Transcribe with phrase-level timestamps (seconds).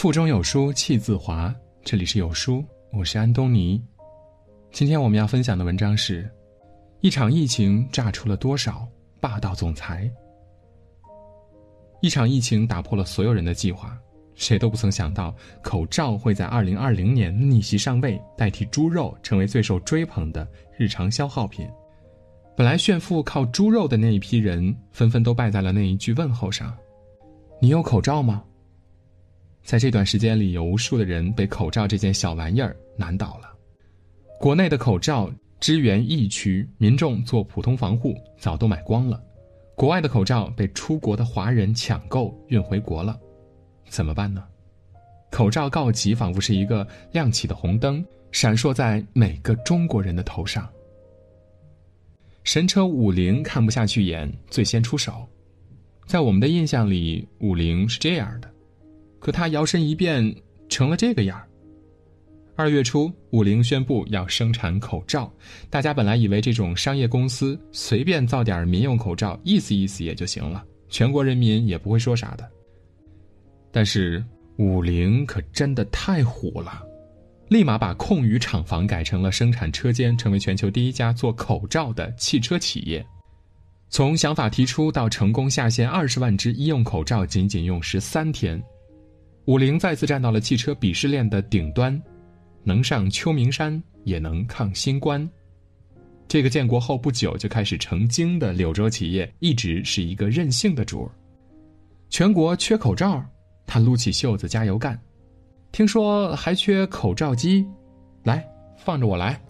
[0.00, 3.78] 腹中有书气自华，这里是有书，我是安东尼。
[4.72, 6.26] 今天我们要分享的文章是：
[7.00, 8.88] 一场疫情炸出了多少
[9.20, 10.10] 霸道总裁？
[12.00, 13.94] 一场疫情打破了所有人的计划，
[14.34, 21.68] 谁都不曾想到口罩会在二零二零年逆袭上位，代替猪肉成为最受追捧的日常消耗品。
[22.60, 26.76] 本来炫富靠猪肉的那一批人，纷纷都败在了那一句问候上
[27.58, 28.44] ：“你有口罩吗？”
[29.64, 33.50] 在这段时间里，有无数的人被口罩这件小玩意儿难倒了。
[34.38, 39.18] 国内的口罩支援疫区，民众做普通防护早都买光了；
[39.74, 43.18] 国外的口罩被出国的华人抢购运回国了，
[43.88, 44.44] 怎么办呢？
[45.30, 50.70] 口罩告急，仿佛是一个亮起的红灯，闪烁在每个中国人的头上。
[52.52, 55.24] 神车五菱看不下去眼，最先出手。
[56.04, 58.50] 在我们的印象里，五菱是这样的。
[59.20, 60.34] 可他摇身一变
[60.68, 61.46] 成了这个样儿。
[62.56, 65.32] 二月初，五菱宣布要生产口罩，
[65.70, 72.50] 大家本来以为这种商业公司随便造点民用口罩，意思意思也就行了，全国人民也不会说啥的。
[73.70, 74.24] 但是
[74.56, 76.82] 五菱可真的太虎了，
[77.50, 83.04] 立马把空余厂房改成了生产车间，成为全球第一家做口罩的汽车企业。
[83.88, 88.62] 从想法提出到成功下线二十万只医用口罩，仅仅用时三天。
[89.46, 92.00] 五菱再次站到了汽车鄙视链的顶端，
[92.62, 95.28] 能上秋名山，也能抗新冠。
[96.28, 101.10] 这个建国后不久就开始成精的柳州企业，一直是一个任性的主儿。
[102.10, 103.20] 全国缺口罩，
[103.66, 104.96] 他撸起袖子加油干。
[105.72, 107.64] 听说还缺口罩机，
[108.24, 108.44] 来，
[108.76, 109.40] 放着我来。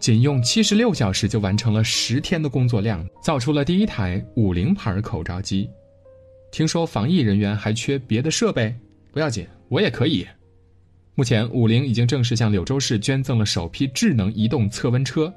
[0.00, 5.70] 仅用七十六小时就完成了十天的工作量，造出了第一台五菱牌口罩机。
[6.50, 8.74] 听说防疫人员还缺别的设备，
[9.12, 10.26] 不要紧，我也可以。
[11.14, 15.32] 目前五菱已经正式向柳州市捐赠了首批智能移动测温车，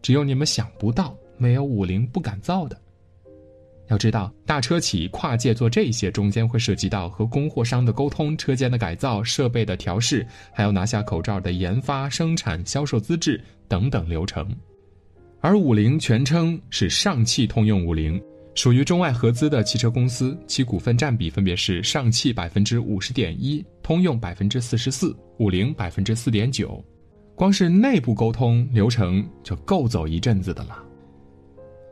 [0.00, 2.80] 只有你们想不到，没有五菱不敢造的。
[3.88, 14.46] 要知道，大车企跨界做这些，中间会涉及到和供货商的沟通、车间的改造、设备的调试，还要拿下口罩的研发、生产、销售资质等等流程。
[15.40, 18.20] 而五菱全称是上汽通用五菱。
[18.54, 26.84] 属于中外合资的汽车公司，其股份占比分别是上汽百分之五十点一，通用百分之四十四，五菱百分之四点九。
[27.36, 30.87] 光是内部沟通流程就够走一阵子的了。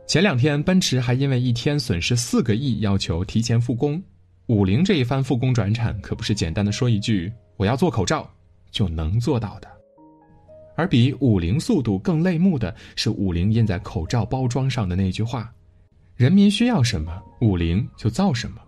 [0.07, 4.01] 前两天，奔驰还因为一天损失四个亿，要求提前复工。
[4.45, 8.25] 五菱这一番复工转产，可不是简单的说一句“我要做口罩”
[8.71, 9.67] 就能做到的。
[10.77, 15.53] 而比五菱速度更泪目的是，五菱印在口罩包装上的那句话。
[16.15, 18.61] 人民需要什么，五菱就造什么。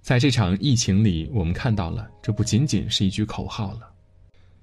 [0.00, 3.80] 在这场疫情里，我们看到了，这不仅仅是一句口号了。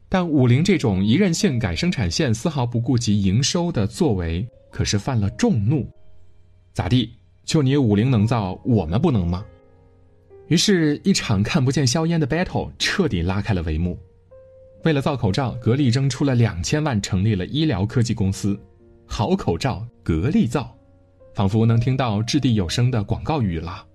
[0.09, 5.88] 但五菱这种一任性改生产线、丝毫不顾及营收的作为，可是犯了众怒。
[6.73, 7.12] 咋地？
[7.44, 9.46] 就你五菱能造，我们不能吗？
[10.47, 13.97] 于是，一场看不见硝烟的 battle 彻底拉开了帷幕。
[14.84, 18.57] 为了造口罩，格力扔出了两千万，成立了医疗科技公司。
[19.06, 20.73] 好口罩，格力造。
[21.34, 23.85] 仿佛能听到掷地有声的广告语了。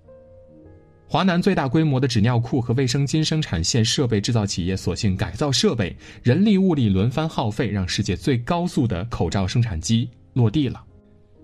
[1.12, 10.82] 华南最大规模的纸尿裤和卫生巾生产线设备制造企业索性改造设备，人力物力轮番耗费，让世界最高速的口罩生产机落地了，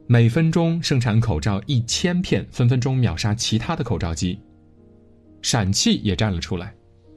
[0.06, 4.38] 每分钟生产口罩一千片，分分钟秒杀其他的口罩机。
[5.42, 6.74] 陕汽也站了出来，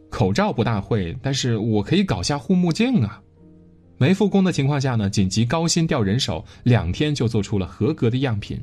[0.09, 3.21] 口罩不大会，但是我可以搞下护目镜啊。
[3.97, 8.61] 没复工的情况下呢，紧急高薪调人手，两天就做出了合格的样品。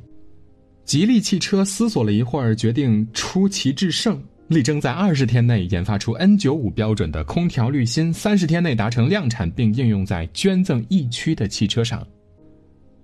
[0.89, 12.03] 吉利汽车思索了一会儿，决定出奇制胜，力争在二十天内研发出 N 九五标准的空调滤芯，三十天内达成量产，并应用在捐赠疫区的汽车上。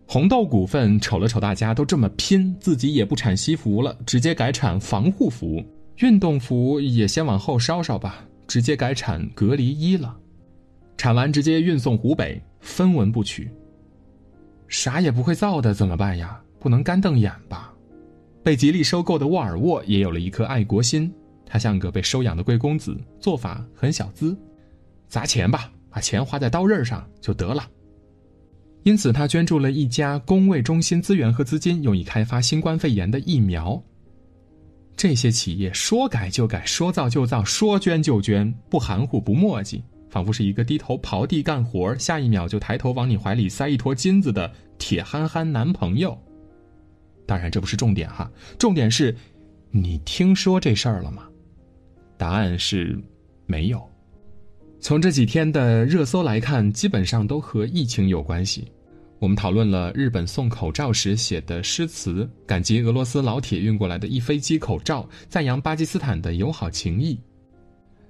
[0.06, 5.62] 红豆股份瞅了瞅大家都这么拼，自己也不产西服了，直接改产防护服，
[5.99, 10.17] 运动服也先往后稍稍吧，直接改产隔离衣了。
[10.97, 13.47] 产完直接运送湖北，分文不取。
[14.69, 16.41] 啥也不会造的怎么办呀？
[16.59, 17.74] 不能干瞪眼吧？
[18.44, 21.11] 被吉利收购的沃尔沃也有了一颗爱国心，
[21.46, 24.37] 他像个被收养的贵公子，做法很小资，
[25.08, 27.67] 砸钱吧，把钱花在刀刃上就得了。
[28.82, 33.82] 因此，他捐助了一家工卫中心资源和资金，用以开发新冠肺炎的疫苗。
[34.94, 39.82] 这些企业说改就改，说造就造，说捐就捐，不含糊不墨迹。
[40.11, 46.17] 仿佛是一个低头刨地干活下一秒就抬头往你怀里塞一坨金子的铁憨憨男朋友。
[47.26, 49.15] 当然，这不是重点哈，重点是，
[49.71, 51.29] 你听说这事儿了吗？
[52.17, 52.99] 答案是，
[53.47, 53.82] 没有。
[54.81, 58.71] 从这几天的热搜来看，基本上都和疫情有关系。
[59.19, 67.19] 我们讨论了日本送口罩时写的诗词，感激俄罗斯老铁运过来的一飞机口罩，赞扬巴基斯坦的友好情谊。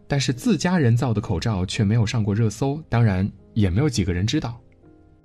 [0.09, 4.61] 但是自家人造的口罩却没有上过热搜，当然也没有几个人知道。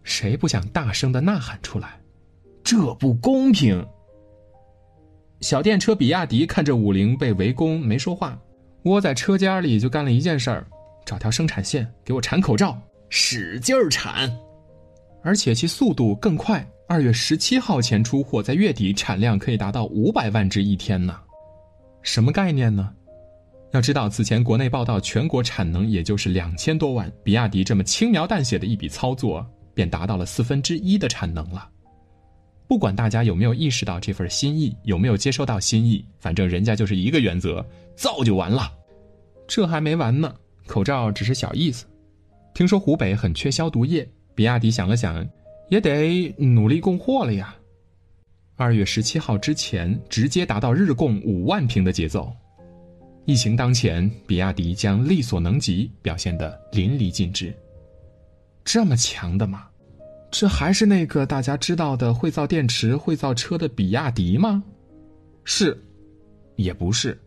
[0.04, 1.99] 谁不想大声的呐喊出来？
[2.70, 3.84] 这不公平！
[5.42, 8.40] 小电车比亚迪看着五菱被围攻，没说话，
[8.84, 10.68] 窝在车间里就干了一件事儿：
[11.04, 12.80] 找条生产线给我产口罩，
[13.10, 14.32] 使劲儿产。
[15.24, 21.20] 而且其速度更快，二月十七号前出货，在月底产量可以达到五百万只一天呢。
[22.04, 22.94] 什么概念呢？
[23.72, 29.44] 要知道，此前国内报道全国产能也就是两千多万，比亚迪这么轻描淡写的一笔操作，
[29.74, 31.68] 便达到了四分之一的产能了。
[32.70, 38.72] 不管大家有没有意识到这份心意，有没有接收到心意，反正人家就是一个原则：造就完了。
[39.48, 40.32] 这还没完呢，
[40.68, 41.88] 口罩只是小意思。
[42.54, 45.28] 听说湖北很缺消毒液，比亚迪想了想，
[45.70, 47.56] 也得努力供货了呀。
[48.56, 52.32] 二月十七号之前，直接达到日供五万瓶的节奏。
[53.26, 57.52] 疫情当前，比亚迪将力所能及表现得淋漓尽致。
[58.64, 59.69] 这么强的吗？
[60.32, 64.64] 这还是那个大家知道的会造电池、会造车的比亚迪吗？
[65.44, 65.78] 是，
[66.56, 67.18] 也不是。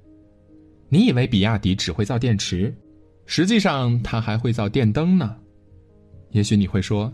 [0.88, 2.74] 你以为比亚迪只会造电池，
[3.26, 5.36] 实际上它还会造电灯呢。
[6.30, 7.12] 也许你会说，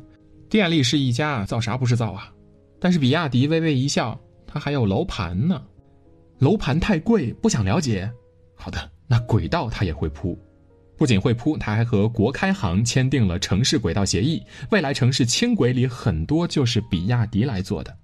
[0.48, 2.32] 电力是一家，造啥不是造啊？
[2.78, 5.62] 但是比亚迪微微一笑，它还有楼盘呢。
[6.38, 8.10] 楼盘太贵，不想了解。
[8.54, 10.38] 好的，那轨道它也会铺，
[10.98, 14.42] 不仅会铺，它还和国开行签订了城市轨道协议。
[14.70, 17.96] 未来城市轻轨里很多就是比亚迪来做的。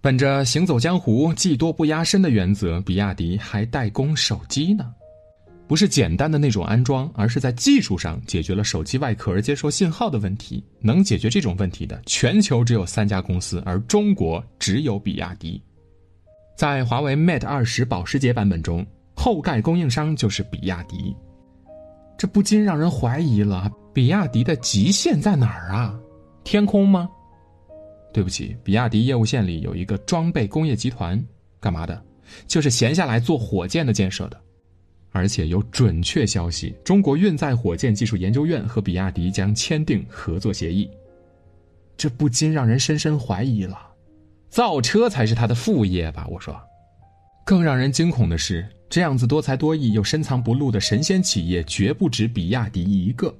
[0.00, 4.90] 本着行走江湖、技多不压身的原则，比亚迪还代工手机呢，
[5.66, 10.64] 不是简单的那种安装，而是在技术上解决了手机外壳接收信号的问题。
[10.80, 15.60] 能解决这种问题的，全球只有三家公司，而中国只有比亚迪。
[16.56, 18.86] 在华为 Mate 二十保时捷版本中。
[19.20, 21.12] 后盖供应商就是比亚迪，
[22.18, 25.96] 这不禁让人怀疑了：比亚迪的极限在哪儿啊？
[26.42, 27.08] 天空吗？
[28.12, 31.24] 对不起，比亚迪业务线里有一个装备工业集团，
[31.60, 32.02] 干嘛的？
[32.48, 34.40] 就是闲下来做火箭的建设的。
[35.10, 40.90] 而且有准确消息，中国运载火箭技术研究院和比亚迪将签订合作协议。
[41.96, 43.78] 这不禁让人深深怀疑了：
[44.50, 46.26] 造车才是他的副业吧？
[46.28, 46.60] 我说。
[47.44, 48.68] 更让人惊恐的是。
[48.90, 53.34] 这样子多才多艺又深藏不露的神仙企业，绝不止比亚迪一个。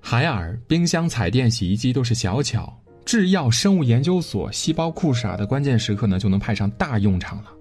[0.00, 7.52] 海尔、冰箱、彩电、洗衣机都是小巧，制药、生物研究所、细胞库啥的，关键时刻呢就能派上大用场了。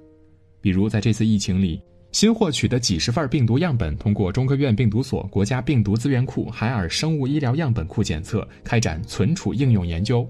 [0.59, 1.81] 比如在这次疫情里，
[2.11, 10.27] 新获取的几十份病毒样本，通过中科院病毒所、国家病毒资源库、海尔生物医疗样本库检测，开展存储应用研究。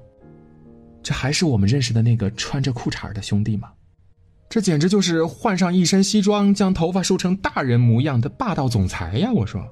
[1.01, 3.72] 这还是我们认识的那个穿着裤衩的兄弟吗？
[4.53, 9.31] 这简直就是换上一身西装，将头发梳成大人模样的霸道总裁呀！
[9.33, 9.67] 我说，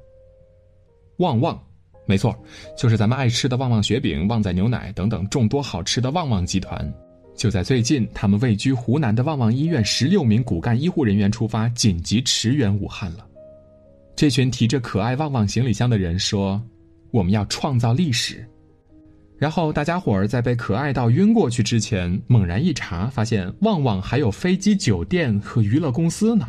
[1.18, 1.63] 旺旺，
[2.07, 2.36] 没错，
[2.75, 6.92] 就是咱们爱吃的旺旺雪饼、旺仔牛奶等等众多好吃的旺旺集团。
[7.36, 13.23] 就在最近，他们位居湖南的旺旺医院十六名骨干医护人员出发，紧急驰援武汉了。
[14.16, 16.59] 这群提着可爱旺旺行李箱的人说
[17.14, 18.44] ：“我们要创造历史。”
[19.42, 26.48] 然后大家伙儿在被可爱到晕过去之前，猛然一查，发现旺旺还有飞机、酒店和娱乐公司呢。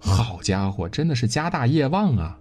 [0.00, 2.36] 好家伙，真的是家大业旺啊！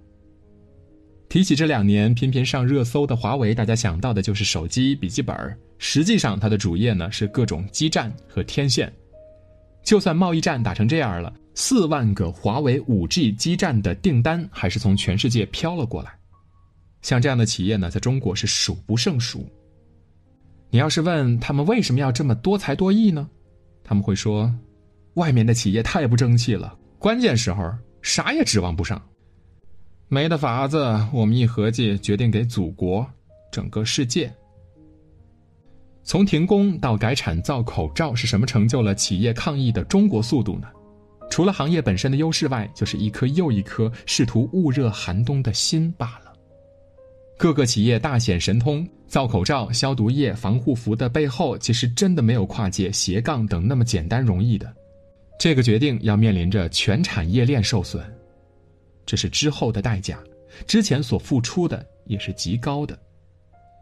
[1.29, 5.37] 提起这两年频频上热搜的华为，大家想到的就是手机、笔记本
[5.77, 8.91] 实际上，它的主业呢是各种基站和天线。
[9.83, 16.09] 就算贸易战打成这样了，四万个华为五 G 基站的订单还是从全世界飘了过来。
[17.03, 19.47] 像这样的企业呢，在中国是数不胜数。
[20.69, 23.29] 你要是问他们为什么要这么多才多艺呢？
[23.83, 24.53] 他们会说，
[25.13, 29.01] 外面的企业太不争气了，关键时候啥也指望不上。
[30.09, 30.77] 没得法子，
[31.13, 33.05] 我们一合计，决定给祖国、
[33.51, 34.33] 整个世界。
[36.03, 40.67] 从停工到改产造口罩，是什么成就了企业抗疫的中国速度呢？
[41.29, 46.26] 除了行业本身的优势外，就是一颗又一颗试图捂热寒冬的心罢了。
[47.37, 54.73] 各个企业大显神通，造口罩、消毒液、防护服的背后，其实真的没有跨界、斜杠等那么简单容易的。
[55.39, 58.03] 这个决定要面临着全产业链受损，
[59.05, 60.19] 这是之后的代价，
[60.65, 62.97] 之前所付出的也是极高的。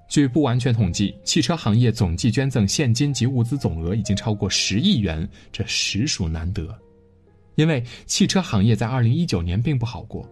[0.09, 6.77] 据不完全统计，汽车行业总计捐赠现金及物资总额已经超过十亿元，这实属难得。
[7.55, 10.29] 因为汽车行业在二零一九年并不好过，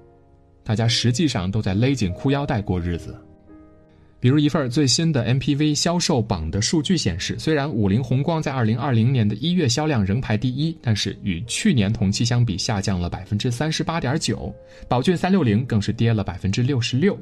[0.64, 3.16] 大家实际上都在勒紧裤腰带过日子。
[4.20, 14.56] 比如一份最新的 MPV 销售榜的数据显示，虽然五菱宏光在二零二零年的一月销量仍排第一，但是与去年同期相比下降了百分之三十八点九，
[14.88, 17.20] 宝骏三六零更是跌了百分之六十六。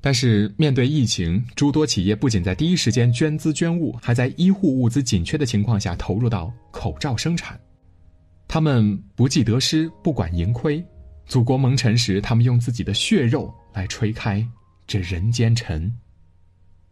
[0.00, 7.56] 但是面对疫情，诸多企业不仅在第一时间捐资捐物，还在医护物资紧缺的情况下投入到口罩生产。
[8.48, 10.84] 他们不计得失，不管盈亏。
[11.26, 14.46] 祖国蒙尘时，他们用自己的血肉来吹开。
[14.86, 15.92] 这人间尘，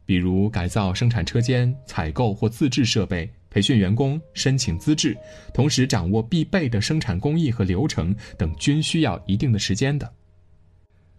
[0.05, 5.17] 比如改造生产车间、采购或自制设备、培训员工、申请资质，
[5.53, 10.12] 同时掌握必备的生产工艺和流程等，均需要一定的时间的。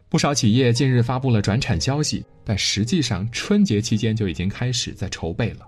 [0.09, 5.65] 不少企业近日发布了转产消息，但实际上春节期间就已经开始在筹备了。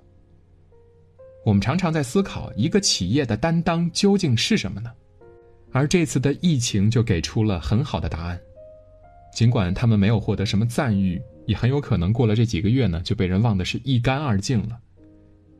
[1.46, 4.92] 我们常常在思考，一个企业的担当究竟是什么呢？
[5.72, 8.40] 而这次的疫情就给出了很好的答案。
[9.34, 14.80] 尽管他们没有获得什么赞誉，也很有可能过了这几个月呢，就被人忘得是一干二净了。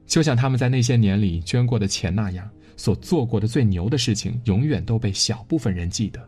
[0.08, 6.28] 就像他们在那些年里捐过的钱那样，所做过的最牛的事情，永远都被小部分人记得。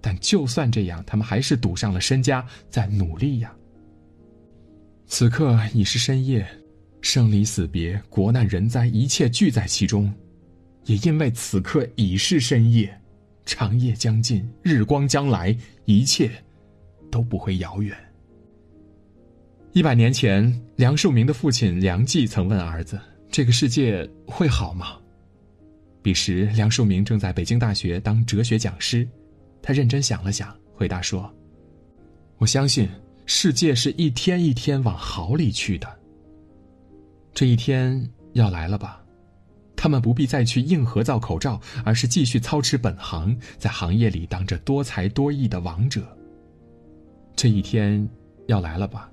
[0.00, 3.54] 但就算这样，他们还是赌上了身家在努力呀。
[5.06, 6.46] 此刻已是深夜，
[7.00, 10.12] 生离死别、国难人灾，一切聚在其中。
[10.84, 12.98] 也因为此刻已是深夜。
[13.44, 16.30] 长夜将近，日光将来，一切
[17.10, 17.96] 都不会遥远。
[19.72, 23.00] 一百年前，梁漱溟的父亲梁冀曾问儿子
[23.32, 24.96] ：“这个世界会好吗？”
[26.02, 29.06] 彼时，梁漱溟正在北京大学当哲学讲师，
[29.60, 31.28] 他认真想了想，回答说
[32.38, 32.88] ：“我相信
[33.26, 35.98] 世界是一天一天往好里去的。
[37.34, 39.02] 这一天要来了吧？”
[39.82, 46.06] 他们不必再去硬核造口罩，而是继续操持本行，在行业里当着多才多艺的王者。
[47.34, 48.08] 这一天
[48.46, 49.10] 要来了吧？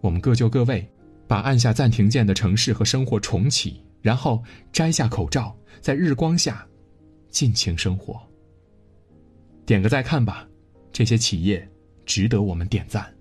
[0.00, 0.90] 我们各就各位，
[1.28, 6.66] 把按下暂停键的城市和生活重启，然后摘下口罩，在日光下
[7.28, 8.18] 尽情生活。
[9.66, 10.48] 点个再看吧，
[10.90, 11.68] 这些企业
[12.06, 13.14] 值得我们点赞。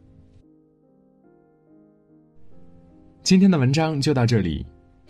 [3.23, 4.65] 今天的文章就到这里。